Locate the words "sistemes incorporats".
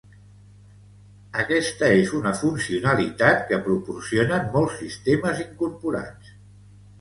4.85-6.35